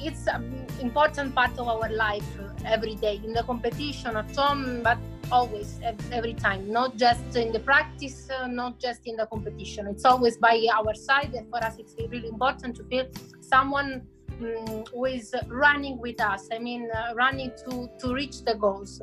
It's 0.00 0.28
an 0.28 0.64
important 0.80 1.34
part 1.34 1.58
of 1.58 1.66
our 1.66 1.90
life 1.90 2.24
every 2.64 2.94
day 2.94 3.20
in 3.24 3.32
the 3.32 3.42
competition 3.42 4.16
at 4.16 4.30
home, 4.36 4.80
but 4.84 4.96
always 5.32 5.80
every 6.12 6.34
time 6.34 6.70
not 6.70 6.96
just 6.96 7.36
in 7.36 7.52
the 7.52 7.60
practice 7.60 8.30
uh, 8.30 8.46
not 8.46 8.78
just 8.78 9.06
in 9.06 9.16
the 9.16 9.26
competition 9.26 9.86
it's 9.86 10.04
always 10.04 10.38
by 10.38 10.66
our 10.72 10.94
side 10.94 11.34
and 11.34 11.48
for 11.50 11.62
us 11.62 11.76
it's 11.78 11.94
really 12.10 12.28
important 12.28 12.74
to 12.74 12.82
feel 12.84 13.06
someone 13.40 14.02
um, 14.40 14.84
who 14.92 15.04
is 15.06 15.34
running 15.48 15.98
with 15.98 16.20
us 16.20 16.48
i 16.52 16.58
mean 16.58 16.88
uh, 16.94 17.14
running 17.14 17.50
to 17.64 17.88
to 17.98 18.14
reach 18.14 18.44
the 18.44 18.54
goals. 18.54 19.00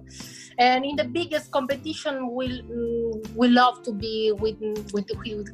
And 0.57 0.85
in 0.85 0.95
the 0.95 1.03
biggest 1.03 1.51
competition 1.51 2.33
we'll 2.33 2.59
um, 2.59 3.21
we 3.35 3.47
love 3.49 3.83
to 3.83 3.91
be 3.91 4.31
with, 4.31 4.57
with 4.93 5.09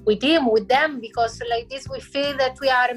with 0.05 0.21
him 0.21 0.51
with 0.51 0.67
them 0.67 0.99
because 0.99 1.41
like 1.49 1.69
this 1.69 1.87
we 1.89 1.99
feel 1.99 2.37
that 2.37 2.59
we 2.61 2.69
are 2.69 2.89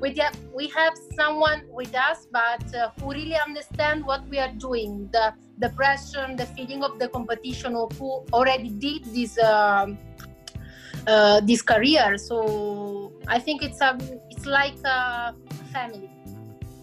we 0.00 0.14
have, 0.20 0.36
we 0.54 0.68
have 0.68 0.94
someone 1.14 1.62
with 1.70 1.94
us 1.94 2.26
but 2.30 2.64
uh, 2.74 2.90
who 3.00 3.12
really 3.12 3.38
understand 3.46 4.04
what 4.04 4.28
we 4.28 4.38
are 4.38 4.52
doing. 4.52 5.08
The 5.12 5.32
the 5.58 5.70
pressure 5.70 6.26
the 6.36 6.46
feeling 6.46 6.84
of 6.84 6.98
the 6.98 7.08
competition 7.08 7.74
of 7.74 7.92
who 7.98 8.24
already 8.32 8.68
did 8.68 9.04
this 9.14 9.38
uh, 9.38 9.86
uh, 11.06 11.40
this 11.40 11.62
career. 11.62 12.18
So 12.18 13.12
i 13.28 13.38
think 13.38 13.62
it's 13.62 13.80
a 13.80 13.96
it's 14.30 14.46
like 14.46 14.76
a 14.84 15.34
family 15.72 16.10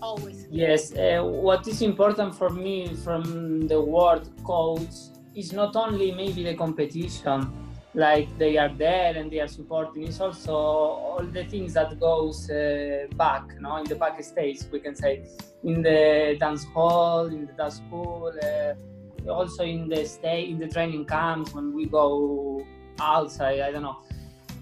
always. 0.04 0.48
Yes, 0.52 0.94
uh, 0.94 1.24
what 1.24 1.68
is 1.68 1.82
important 1.82 2.36
for 2.36 2.50
me 2.50 2.94
from 3.06 3.68
the 3.68 3.80
word 3.82 4.28
coach 4.44 4.96
is 5.36 5.54
not 5.54 5.76
only 5.76 6.12
maybe 6.12 6.44
the 6.44 6.56
competition, 6.56 7.40
like 7.96 8.28
they 8.38 8.58
are 8.58 8.74
there 8.86 9.16
and 9.16 9.32
they 9.32 9.40
are 9.40 9.48
supporting. 9.48 10.04
It's 10.04 10.20
also 10.20 10.54
all 10.54 11.24
the 11.24 11.46
things 11.46 11.74
that 11.74 12.00
goes 12.00 12.50
uh, 12.50 13.08
back, 13.16 13.44
no, 13.60 13.78
in 13.78 13.86
the 13.86 13.96
backstage. 13.96 14.60
We 14.72 14.80
can 14.80 14.96
say 14.96 15.26
in 15.64 15.82
the 15.82 16.38
dance 16.40 16.66
hall, 16.66 17.28
in 17.28 17.46
the 17.46 17.54
dance 17.54 17.78
school, 17.78 18.32
uh, 18.44 19.32
also 19.32 19.64
in 19.64 19.88
the 19.90 20.06
stay 20.06 20.50
in 20.50 20.60
the 20.60 20.68
training 20.68 21.06
camps 21.06 21.54
when 21.54 21.74
we 21.74 21.86
go 21.86 22.66
outside. 23.00 23.60
I 23.62 23.72
don't 23.72 23.84
know 23.84 23.98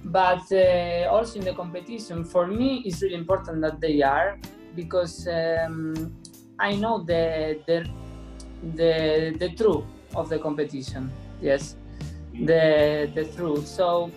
but 0.03 0.51
uh, 0.51 1.07
also 1.11 1.37
in 1.37 1.45
the 1.45 1.53
competition 1.53 2.23
for 2.23 2.47
me 2.47 2.81
it's 2.85 3.03
really 3.03 3.13
important 3.13 3.61
that 3.61 3.79
they 3.79 4.01
are 4.01 4.39
because 4.75 5.27
um, 5.27 6.15
I 6.59 6.75
know 6.75 7.03
the, 7.03 7.59
the 7.67 7.89
the 8.75 9.35
the 9.39 9.49
truth 9.55 9.85
of 10.15 10.29
the 10.29 10.39
competition. 10.39 11.11
Yes, 11.41 11.75
the 12.33 13.11
the 13.15 13.25
truth. 13.35 13.67
So 13.67 14.11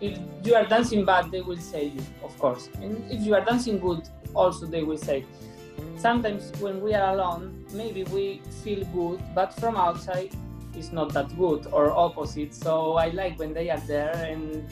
if 0.00 0.18
you 0.44 0.54
are 0.54 0.66
dancing 0.66 1.04
bad, 1.04 1.30
they 1.30 1.42
will 1.42 1.58
say 1.58 1.84
you, 1.86 2.02
of 2.22 2.36
course. 2.38 2.68
And 2.80 3.04
if 3.10 3.20
you 3.20 3.34
are 3.34 3.44
dancing 3.44 3.78
good, 3.78 4.08
also 4.34 4.66
they 4.66 4.82
will 4.82 4.98
say. 4.98 5.26
Sometimes 5.96 6.50
when 6.60 6.80
we 6.80 6.94
are 6.94 7.12
alone, 7.12 7.66
maybe 7.74 8.04
we 8.04 8.40
feel 8.64 8.84
good, 8.86 9.20
but 9.34 9.52
from 9.54 9.76
outside, 9.76 10.34
it's 10.74 10.92
not 10.92 11.12
that 11.12 11.36
good 11.36 11.66
or 11.72 11.90
opposite. 11.90 12.54
So 12.54 12.94
I 12.94 13.08
like 13.08 13.38
when 13.38 13.52
they 13.52 13.68
are 13.70 13.80
there 13.80 14.14
and 14.14 14.66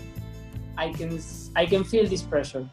I 0.76 0.92
can 0.92 1.20
I 1.54 1.66
can 1.66 1.84
feel 1.84 2.06
this 2.06 2.22
pressure. 2.22 2.68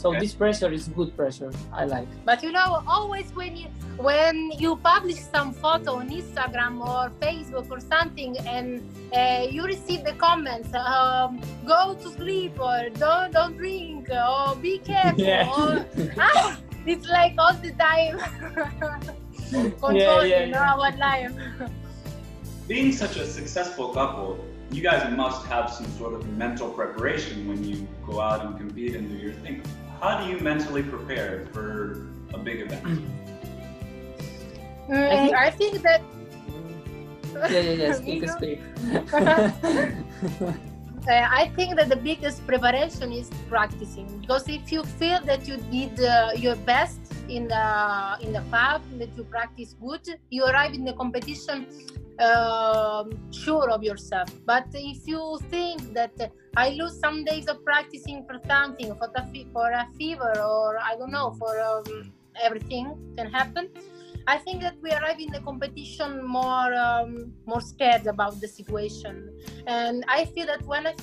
So 0.00 0.14
this 0.18 0.32
pressure 0.32 0.72
is 0.72 0.88
good 0.88 1.14
pressure. 1.14 1.52
I 1.74 1.84
like. 1.84 2.08
But 2.24 2.42
you 2.42 2.52
know, 2.52 2.82
always 2.88 3.28
when 3.36 3.54
you 3.54 3.68
when 3.98 4.50
you 4.56 4.76
publish 4.76 5.20
some 5.20 5.52
photo 5.52 6.00
on 6.00 6.08
Instagram 6.08 6.80
or 6.80 7.12
Facebook 7.20 7.70
or 7.70 7.80
something, 7.80 8.38
and 8.48 8.80
uh, 9.12 9.44
you 9.50 9.62
receive 9.62 10.04
the 10.04 10.16
comments, 10.16 10.72
um, 10.72 11.38
"Go 11.68 11.92
to 12.00 12.08
sleep" 12.16 12.56
or 12.58 12.88
"Don't 12.96 13.36
don't 13.36 13.58
drink" 13.58 14.08
or 14.08 14.56
"Be 14.56 14.78
careful," 14.78 15.20
yeah. 15.20 15.52
or 15.52 15.84
ah, 16.16 16.56
it's 16.86 17.04
like 17.04 17.36
all 17.36 17.52
the 17.60 17.72
time 17.76 18.16
controlling 19.84 20.48
yeah, 20.48 20.56
yeah, 20.56 20.72
our 20.72 20.96
life. 20.96 21.36
Being 22.66 22.90
such 22.92 23.20
a 23.20 23.26
successful 23.26 23.92
couple, 23.92 24.40
you 24.72 24.80
guys 24.80 25.04
must 25.12 25.44
have 25.44 25.68
some 25.68 25.92
sort 26.00 26.14
of 26.14 26.24
mental 26.38 26.70
preparation 26.70 27.46
when 27.46 27.60
you 27.68 27.86
go 28.06 28.18
out 28.18 28.46
and 28.46 28.56
compete 28.56 28.96
and 28.96 29.10
do 29.10 29.16
your 29.16 29.36
thing 29.44 29.60
how 30.00 30.18
do 30.20 30.30
you 30.30 30.38
mentally 30.40 30.82
prepare 30.82 31.46
for 31.52 32.08
a 32.32 32.38
big 32.38 32.60
event? 32.60 32.84
Mm, 34.88 35.34
I 35.34 35.50
think 35.50 35.82
that. 35.82 36.02
yeah, 37.50 37.60
yeah, 37.60 37.72
yeah. 37.72 37.92
Speak, 38.00 38.28
speak. 38.28 38.60
Uh, 41.08 41.26
I 41.32 41.48
think 41.56 41.76
that 41.76 41.88
the 41.88 41.96
biggest 41.96 42.46
preparation 42.46 43.10
is 43.10 43.30
practicing 43.48 44.20
because 44.20 44.46
if 44.50 44.70
you 44.70 44.84
feel 44.84 45.18
that 45.24 45.48
you 45.48 45.56
did 45.72 45.98
uh, 45.98 46.32
your 46.36 46.56
best 46.68 47.00
in 47.26 47.48
the 47.48 48.18
in 48.20 48.36
the 48.36 48.44
pub, 48.52 48.84
that 48.98 49.08
you 49.16 49.24
practice 49.24 49.74
good, 49.80 50.04
you 50.28 50.44
arrive 50.44 50.74
in 50.74 50.84
the 50.84 50.92
competition 50.92 51.64
uh, 52.20 53.04
sure 53.30 53.70
of 53.70 53.82
yourself. 53.82 54.28
But 54.44 54.66
if 54.74 55.06
you 55.06 55.38
think 55.48 55.94
that 55.94 56.12
I 56.56 56.70
lose 56.70 56.98
some 56.98 57.24
days 57.24 57.46
of 57.48 57.64
practicing 57.64 58.24
for 58.26 58.40
something, 58.46 58.94
for, 58.96 59.08
the, 59.14 59.46
for 59.52 59.70
a 59.70 59.86
fever, 59.98 60.34
or 60.40 60.78
I 60.78 60.96
don't 60.96 61.12
know, 61.12 61.34
for 61.38 61.60
um, 61.60 62.12
everything 62.42 63.14
can 63.16 63.30
happen. 63.32 63.70
I 64.26 64.36
think 64.38 64.60
that 64.60 64.76
we 64.82 64.90
arrive 64.92 65.18
in 65.18 65.32
the 65.32 65.40
competition 65.40 66.24
more 66.24 66.74
um, 66.74 67.32
more 67.46 67.60
scared 67.60 68.06
about 68.06 68.40
the 68.40 68.46
situation, 68.46 69.32
and 69.66 70.04
I 70.08 70.26
feel 70.26 70.46
that 70.46 70.62
when 70.66 70.86
I, 70.86 70.94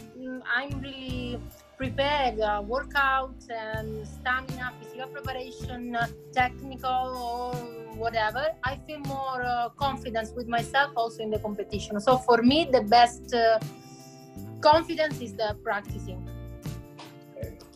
I'm 0.45 0.79
really 0.79 1.39
prepared, 1.77 2.39
uh, 2.39 2.61
workout 2.65 3.35
and 3.49 4.07
stamina, 4.07 4.71
physical 4.79 5.07
preparation, 5.07 5.95
uh, 5.95 6.07
technical 6.31 7.17
or 7.17 7.86
whatever, 7.97 8.47
I 8.63 8.77
feel 8.85 8.99
more 8.99 9.43
uh, 9.43 9.69
confidence 9.69 10.31
with 10.35 10.47
myself 10.47 10.91
also 10.95 11.23
in 11.23 11.29
the 11.29 11.39
competition. 11.39 11.99
So 11.99 12.17
for 12.17 12.41
me, 12.41 12.67
the 12.71 12.81
best 12.81 13.33
uh, 13.33 13.59
confidence 14.61 15.19
is 15.21 15.33
the 15.33 15.57
practicing. 15.63 16.27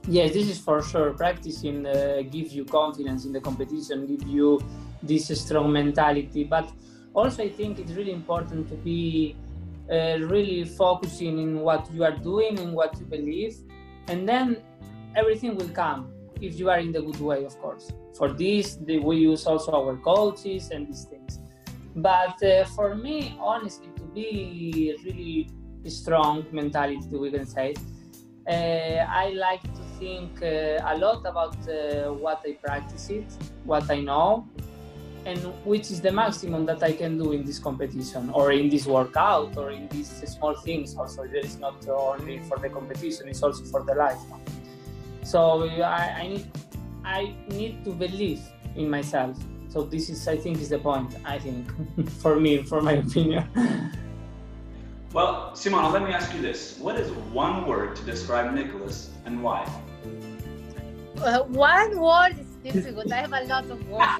Yes, 0.07 0.33
this 0.33 0.49
is 0.49 0.59
for 0.59 0.81
sure. 0.81 1.13
Practicing 1.13 1.85
uh, 1.85 2.23
gives 2.29 2.55
you 2.55 2.65
confidence 2.65 3.25
in 3.25 3.31
the 3.31 3.41
competition, 3.41 4.07
give 4.07 4.27
you 4.27 4.59
this 5.03 5.27
strong 5.39 5.71
mentality. 5.71 6.43
But 6.43 6.71
also, 7.13 7.43
I 7.43 7.49
think 7.49 7.79
it's 7.79 7.91
really 7.91 8.11
important 8.11 8.69
to 8.69 8.75
be 8.75 9.35
uh, 9.91 10.17
really 10.19 10.63
focusing 10.63 11.37
in 11.39 11.59
what 11.59 11.91
you 11.93 12.03
are 12.03 12.15
doing 12.15 12.57
and 12.59 12.73
what 12.73 12.97
you 12.99 13.05
believe 13.05 13.57
and 14.07 14.27
then 14.27 14.57
everything 15.15 15.55
will 15.55 15.69
come 15.69 16.09
if 16.41 16.59
you 16.59 16.69
are 16.69 16.79
in 16.79 16.91
the 16.91 17.01
good 17.01 17.19
way 17.19 17.43
of 17.45 17.57
course 17.59 17.91
for 18.17 18.33
this 18.33 18.77
we 18.87 19.17
use 19.17 19.45
also 19.45 19.71
our 19.71 19.95
coaches 19.97 20.71
and 20.71 20.87
these 20.87 21.05
things 21.05 21.39
but 21.95 22.41
uh, 22.43 22.65
for 22.75 22.95
me 22.95 23.35
honestly 23.39 23.89
to 23.95 24.03
be 24.03 24.95
really 25.05 25.49
strong 25.89 26.45
mentality 26.51 27.17
we 27.17 27.31
can 27.31 27.45
say 27.45 27.73
uh, 28.47 29.05
i 29.23 29.29
like 29.31 29.63
to 29.63 29.83
think 29.99 30.41
uh, 30.41 30.93
a 30.93 30.97
lot 30.97 31.21
about 31.25 31.57
uh, 31.69 32.11
what 32.13 32.41
i 32.45 32.53
practice 32.53 33.09
it 33.09 33.29
what 33.65 33.89
i 33.89 33.99
know 33.99 34.47
and 35.25 35.39
which 35.65 35.91
is 35.91 36.01
the 36.01 36.11
maximum 36.11 36.65
that 36.65 36.81
I 36.81 36.93
can 36.93 37.17
do 37.17 37.31
in 37.31 37.45
this 37.45 37.59
competition 37.59 38.31
or 38.31 38.51
in 38.51 38.69
this 38.69 38.85
workout 38.85 39.55
or 39.57 39.71
in 39.71 39.87
these 39.89 40.09
small 40.25 40.55
things. 40.55 40.95
Also, 40.95 41.23
there 41.27 41.45
is 41.45 41.59
not 41.59 41.87
only 41.87 42.39
for 42.39 42.57
the 42.57 42.69
competition; 42.69 43.27
it's 43.27 43.43
also 43.43 43.63
for 43.65 43.83
the 43.83 43.93
life. 43.93 44.17
So 45.23 45.67
I, 45.81 46.21
I 46.21 46.27
need 46.27 46.51
I 47.03 47.33
need 47.49 47.83
to 47.85 47.91
believe 47.91 48.41
in 48.75 48.89
myself. 48.89 49.37
So 49.69 49.83
this 49.83 50.09
is, 50.09 50.27
I 50.27 50.37
think, 50.37 50.59
is 50.59 50.69
the 50.69 50.79
point. 50.79 51.15
I 51.25 51.39
think 51.39 51.71
for 52.21 52.39
me, 52.39 52.63
for 52.63 52.81
my 52.81 52.93
opinion. 52.93 53.47
well, 55.13 55.51
Simona, 55.53 55.91
let 55.91 56.03
me 56.03 56.11
ask 56.11 56.33
you 56.33 56.41
this: 56.41 56.77
What 56.79 56.97
is 56.97 57.11
one 57.31 57.65
word 57.65 57.95
to 57.97 58.03
describe 58.03 58.53
Nicholas, 58.53 59.11
and 59.25 59.41
why? 59.41 59.65
Uh, 61.17 61.43
one 61.43 61.99
word 61.99 62.35
is 62.39 62.47
difficult. 62.73 63.11
I 63.11 63.17
have 63.17 63.33
a 63.33 63.43
lot 63.45 63.65
of 63.69 63.87
words 63.87 64.11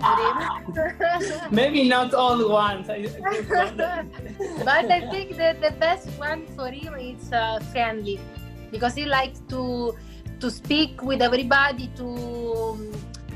for 0.74 0.90
him. 0.90 1.52
Maybe 1.52 1.88
not 1.90 2.14
all 2.14 2.48
ones. 2.48 2.88
but 2.88 4.92
I 4.92 5.02
think 5.10 5.36
that 5.38 5.62
the 5.62 5.72
best 5.80 6.08
one 6.20 6.46
for 6.56 6.70
him 6.70 6.94
is 6.96 7.32
uh, 7.34 7.60
friendly, 7.72 8.20
because 8.72 8.94
he 8.96 9.06
likes 9.06 9.42
to 9.50 9.96
to 10.42 10.50
speak 10.50 11.02
with 11.02 11.22
everybody, 11.22 11.88
to 11.96 12.92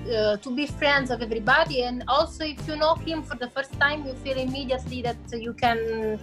uh, 0.05 0.38
to 0.38 0.50
be 0.55 0.65
friends 0.65 1.09
of 1.09 1.21
everybody, 1.21 1.83
and 1.83 2.03
also 2.07 2.43
if 2.43 2.67
you 2.67 2.75
know 2.75 2.95
him 2.95 3.24
for 3.24 3.35
the 3.38 3.50
first 3.50 3.74
time, 3.79 4.05
you 4.05 4.13
feel 4.25 4.38
immediately 4.38 5.01
that 5.01 5.17
you 5.31 5.53
can 5.53 6.19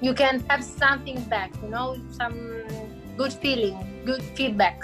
you 0.00 0.14
can 0.14 0.40
have 0.48 0.64
something 0.64 1.20
back. 1.24 1.50
You 1.62 1.68
know, 1.68 1.96
some 2.10 2.62
good 3.16 3.32
feeling, 3.32 4.02
good 4.06 4.22
feedback. 4.38 4.80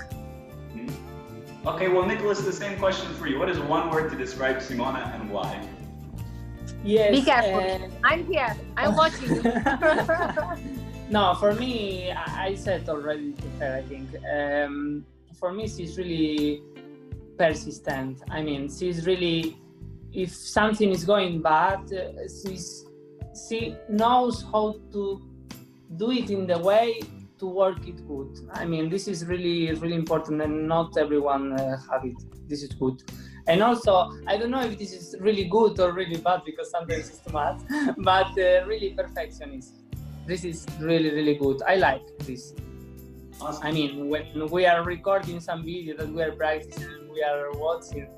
Mm-hmm. 0.74 1.68
Okay, 1.68 1.88
well, 1.88 2.06
Nicholas, 2.06 2.42
the 2.42 2.52
same 2.52 2.78
question 2.78 3.12
for 3.14 3.26
you. 3.26 3.38
What 3.38 3.48
is 3.48 3.58
one 3.58 3.90
word 3.90 4.10
to 4.10 4.16
describe 4.16 4.58
Simona 4.58 5.14
and 5.14 5.30
why? 5.30 5.62
Yes. 6.84 7.10
Be 7.10 7.22
careful. 7.22 7.60
Uh, 7.60 7.88
I'm 8.04 8.26
here. 8.26 8.54
I'm 8.76 8.94
watching. 8.94 9.42
no, 11.10 11.34
for 11.34 11.54
me, 11.54 12.12
I 12.12 12.54
said 12.54 12.88
already 12.88 13.32
to 13.32 13.48
her, 13.58 13.76
I 13.76 13.82
think. 13.82 14.08
Um, 14.32 15.04
for 15.38 15.52
me, 15.52 15.68
she's 15.68 15.96
really 15.98 16.62
persistent. 17.38 18.22
I 18.30 18.42
mean, 18.42 18.68
she's 18.68 19.06
really, 19.06 19.56
if 20.12 20.34
something 20.34 20.90
is 20.90 21.04
going 21.04 21.42
bad, 21.42 21.92
uh, 21.92 22.12
she's, 22.28 22.86
she 23.48 23.76
knows 23.88 24.42
how 24.52 24.80
to 24.92 25.22
do 25.96 26.10
it 26.10 26.30
in 26.30 26.46
the 26.46 26.58
way 26.58 27.00
to 27.38 27.46
work 27.46 27.86
it 27.86 28.06
good. 28.08 28.38
I 28.52 28.64
mean, 28.64 28.88
this 28.88 29.08
is 29.08 29.26
really, 29.26 29.72
really 29.74 29.94
important, 29.94 30.40
and 30.40 30.66
not 30.66 30.96
everyone 30.96 31.52
uh, 31.52 31.76
have 31.90 32.04
it. 32.04 32.16
This 32.48 32.62
is 32.62 32.70
good. 32.70 33.02
And 33.48 33.62
also, 33.62 34.10
I 34.26 34.36
don't 34.36 34.50
know 34.50 34.62
if 34.62 34.78
this 34.78 34.92
is 34.92 35.14
really 35.20 35.44
good 35.44 35.78
or 35.78 35.92
really 35.92 36.16
bad 36.16 36.42
because 36.44 36.70
sometimes 36.70 37.10
it's 37.10 37.18
too 37.18 37.32
much, 37.32 37.60
but 37.98 38.36
uh, 38.38 38.66
really 38.66 38.90
perfectionist. 38.90 39.74
This 40.26 40.44
is 40.44 40.66
really, 40.80 41.10
really 41.10 41.36
good. 41.36 41.62
I 41.62 41.76
like 41.76 42.02
this. 42.20 42.54
Awesome. 43.40 43.66
I 43.66 43.72
mean, 43.72 44.08
when 44.08 44.48
we 44.50 44.66
are 44.66 44.82
recording 44.82 45.40
some 45.40 45.64
video 45.64 45.96
that 45.96 46.08
we 46.08 46.22
are 46.22 46.32
practicing 46.32 46.84
and 46.84 47.10
we 47.10 47.22
are 47.22 47.52
watching, 47.52 48.08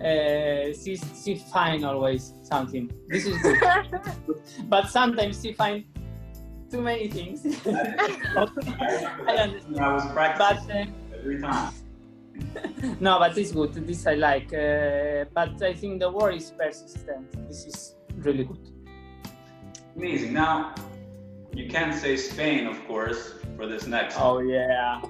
uh, 0.00 0.72
she, 0.72 0.96
she 1.22 1.36
find 1.52 1.84
always 1.84 2.32
something. 2.42 2.90
This 3.08 3.26
is 3.26 3.40
good. 3.40 4.00
but 4.68 4.88
sometimes 4.88 5.42
she 5.42 5.52
find 5.52 5.84
too 6.70 6.82
many 6.82 7.08
things. 7.08 7.44
I 7.66 9.36
understand. 9.36 9.80
I 9.80 9.92
was 9.92 10.12
practicing 10.12 10.94
but, 11.08 11.16
uh, 11.16 11.20
every 11.20 11.40
time. 11.40 11.72
no, 13.00 13.18
but 13.18 13.36
it's 13.38 13.52
good. 13.52 13.74
This 13.74 14.06
I 14.06 14.14
like. 14.14 14.52
Uh, 14.52 15.24
but 15.32 15.62
I 15.62 15.74
think 15.74 16.00
the 16.00 16.10
war 16.10 16.30
is 16.32 16.50
persistent. 16.50 17.48
This 17.48 17.66
is 17.66 17.94
really 18.16 18.44
good. 18.44 18.70
Amazing. 19.96 20.34
Now, 20.34 20.74
you 21.52 21.68
can't 21.68 21.94
say 21.94 22.16
Spain, 22.16 22.66
of 22.66 22.86
course, 22.86 23.34
for 23.58 23.66
this 23.66 23.86
next. 23.88 24.16
Oh 24.18 24.38
yeah. 24.38 25.02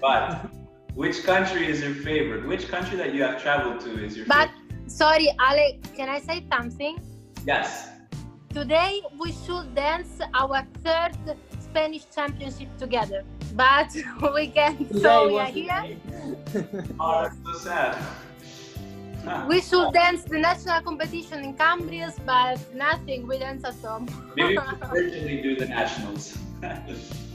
But 0.00 0.50
which 0.94 1.22
country 1.22 1.68
is 1.72 1.80
your 1.80 1.94
favorite? 1.94 2.44
Which 2.46 2.66
country 2.68 2.96
that 2.98 3.14
you 3.14 3.22
have 3.22 3.40
traveled 3.40 3.80
to 3.86 3.90
is 4.04 4.16
your 4.16 4.26
but, 4.26 4.50
favorite? 4.50 4.82
But 4.82 4.90
sorry, 4.90 5.28
Ale, 5.48 5.78
can 5.96 6.08
I 6.08 6.18
say 6.18 6.44
something? 6.52 6.98
Yes. 7.46 7.88
Today 8.50 9.00
we 9.18 9.30
should 9.32 9.74
dance 9.74 10.18
our 10.34 10.66
third 10.84 11.14
Spanish 11.60 12.04
championship 12.14 12.76
together, 12.76 13.22
but 13.54 13.90
we 14.34 14.48
can't. 14.48 14.78
So 15.00 15.28
we 15.28 15.38
are 15.38 15.52
here. 15.60 15.96
oh, 17.00 17.22
that's 17.22 17.38
so 17.44 17.52
sad. 17.70 17.92
we 19.48 19.60
should 19.60 19.92
dance 19.92 20.24
the 20.24 20.38
national 20.38 20.80
competition 20.82 21.44
in 21.44 21.54
Cambrils, 21.54 22.18
but 22.26 22.58
nothing. 22.74 23.28
We 23.28 23.38
dance 23.38 23.64
at 23.64 23.76
home. 23.76 24.08
Maybe 24.36 24.58
we 24.58 24.88
virtually 24.90 25.40
do 25.40 25.54
the 25.54 25.66
nationals. 25.66 26.36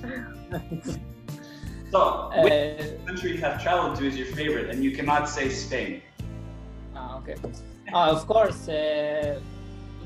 so, 1.92 2.32
which 2.44 2.54
uh, 2.54 3.06
country 3.06 3.32
you 3.34 3.38
have 3.38 3.62
traveled 3.62 3.98
to 3.98 4.08
is 4.08 4.18
your 4.18 4.28
favorite, 4.28 4.70
and 4.70 4.84
you 4.84 4.92
cannot 4.92 5.30
say 5.30 5.50
Spain? 5.50 6.02
Ah, 6.96 7.18
okay. 7.18 7.36
Uh, 7.94 8.12
of 8.12 8.28
course. 8.28 8.68
Uh, 8.68 9.40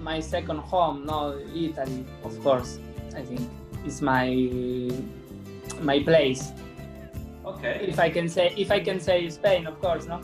my 0.01 0.19
second 0.19 0.60
home, 0.60 1.06
no 1.06 1.38
Italy, 1.54 2.06
of 2.23 2.39
course. 2.43 2.80
I 3.15 3.21
think 3.21 3.41
is 3.86 4.01
my 4.01 4.30
my 5.82 5.99
place. 5.99 6.51
Okay. 7.45 7.86
If 7.88 7.99
I 7.99 8.10
can 8.10 8.27
say 8.27 8.54
if 8.58 8.71
I 8.71 8.80
can 8.80 8.99
say 8.99 9.30
Spain, 9.30 9.67
of 9.67 9.80
course, 9.80 10.06
no. 10.08 10.21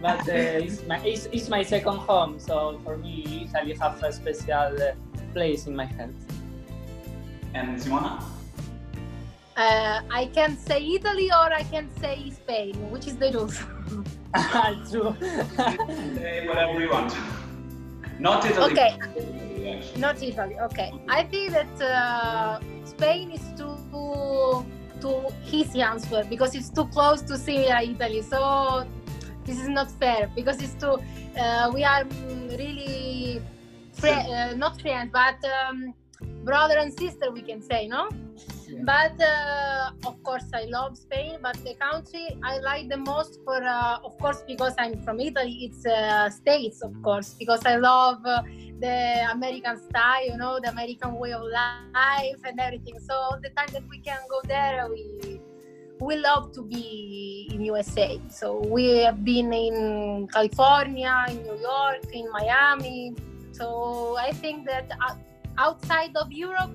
But 0.00 0.28
uh, 0.28 0.32
it's 0.64 0.86
my 0.86 0.98
it's, 1.04 1.26
it's, 1.32 1.48
my 1.48 1.62
second 1.62 1.98
home, 1.98 2.38
so 2.38 2.80
for 2.84 2.96
me, 2.96 3.48
Italy 3.48 3.74
have 3.80 4.02
a 4.02 4.12
special 4.12 4.76
uh, 4.82 4.92
place 5.32 5.66
in 5.66 5.74
my 5.74 5.86
heart. 5.86 6.14
And 7.54 7.78
Simona? 7.80 8.22
Uh, 9.56 10.02
I 10.10 10.26
can 10.34 10.54
say 10.58 10.84
Italy 10.84 11.30
or 11.30 11.50
I 11.50 11.62
can 11.62 11.88
say 11.98 12.30
Spain, 12.30 12.74
which 12.90 13.06
is 13.06 13.16
the 13.16 13.30
truth. 13.30 13.66
True. 14.90 15.16
say 16.14 16.46
whatever 16.46 16.78
you 16.78 16.90
want. 16.90 17.16
Not 18.18 18.44
Italy. 18.44 18.72
Okay. 18.72 18.98
Not 19.96 20.22
Italy. 20.22 20.56
Okay. 20.60 20.92
I 21.08 21.24
think 21.24 21.52
that 21.52 21.80
uh, 21.80 22.60
Spain 22.84 23.30
is 23.30 23.40
too 23.56 23.76
too 25.00 25.26
easy 25.50 25.80
answer 25.80 26.22
because 26.28 26.54
it's 26.54 26.68
too 26.68 26.86
close 26.88 27.22
to 27.22 27.38
Syria, 27.38 27.80
Italy. 27.82 28.20
So 28.20 28.86
this 29.44 29.58
is 29.58 29.68
not 29.70 29.90
fair 29.90 30.30
because 30.34 30.60
it's 30.62 30.74
too. 30.74 30.98
Uh, 31.38 31.70
we 31.72 31.82
are 31.82 32.04
really 32.58 33.40
fri- 33.94 34.10
uh, 34.10 34.54
not 34.54 34.80
friends, 34.82 35.10
but 35.12 35.38
um, 35.44 35.94
brother 36.44 36.76
and 36.76 36.92
sister. 36.92 37.30
We 37.30 37.40
can 37.40 37.62
say 37.62 37.88
no. 37.88 38.10
But 38.84 39.20
uh, 39.20 39.90
of 40.06 40.22
course, 40.22 40.46
I 40.52 40.64
love 40.64 40.96
Spain. 40.96 41.38
But 41.42 41.56
the 41.64 41.74
country 41.74 42.36
I 42.42 42.58
like 42.58 42.88
the 42.88 42.96
most, 42.96 43.40
for 43.44 43.62
uh, 43.62 43.98
of 44.04 44.18
course, 44.18 44.42
because 44.46 44.74
I'm 44.78 45.02
from 45.02 45.20
Italy, 45.20 45.70
it's 45.70 45.86
uh, 45.86 46.30
States, 46.30 46.82
of 46.82 46.94
course, 47.02 47.34
because 47.38 47.64
I 47.64 47.76
love 47.76 48.24
uh, 48.24 48.42
the 48.80 49.28
American 49.30 49.76
style, 49.88 50.26
you 50.26 50.36
know, 50.36 50.58
the 50.62 50.70
American 50.70 51.14
way 51.14 51.32
of 51.32 51.42
life 51.42 52.40
and 52.44 52.58
everything. 52.60 52.98
So 52.98 53.38
the 53.42 53.50
time 53.50 53.68
that 53.72 53.84
we 53.88 53.98
can 53.98 54.18
go 54.28 54.40
there, 54.44 54.86
we 54.90 55.40
we 56.00 56.16
love 56.16 56.52
to 56.52 56.62
be 56.62 57.48
in 57.52 57.64
USA. 57.64 58.20
So 58.28 58.60
we 58.60 58.98
have 58.98 59.24
been 59.24 59.52
in 59.52 60.28
California, 60.28 61.24
in 61.30 61.42
New 61.42 61.58
York, 61.58 62.04
in 62.12 62.30
Miami. 62.30 63.14
So 63.52 64.16
I 64.18 64.32
think 64.32 64.66
that 64.66 64.92
outside 65.56 66.14
of 66.16 66.30
Europe 66.30 66.70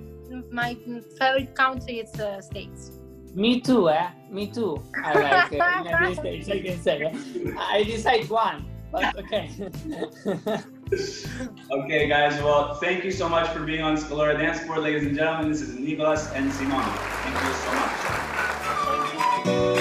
my 0.51 0.75
favorite 1.17 1.55
country 1.55 1.99
is 1.99 2.19
uh, 2.19 2.41
States. 2.41 2.91
Me 3.33 3.61
too, 3.61 3.89
eh? 3.89 4.09
Me 4.29 4.47
too. 4.47 4.83
I 5.03 5.13
like 5.13 5.53
uh, 5.53 5.83
United 5.85 6.17
States. 6.17 6.49
I 6.49 6.59
can 6.61 6.81
say. 6.81 7.13
I 7.57 7.83
decide 7.83 8.29
one, 8.29 8.65
but 8.91 9.15
okay. 9.21 9.49
okay, 11.71 12.07
guys. 12.07 12.41
Well, 12.43 12.75
thank 12.75 13.03
you 13.05 13.11
so 13.11 13.29
much 13.29 13.49
for 13.49 13.63
being 13.63 13.81
on 13.81 13.95
Scalora 13.95 14.37
Dance 14.37 14.61
Sport, 14.61 14.81
ladies 14.81 15.07
and 15.07 15.15
gentlemen. 15.15 15.49
This 15.51 15.61
is 15.61 15.79
Nicolas 15.79 16.31
and 16.33 16.51
Simon. 16.51 16.83
Thank 17.23 17.35
you 17.45 17.53
so 17.53 17.71
much. 19.71 19.77